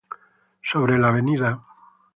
[0.71, 1.61] Sobre la Av.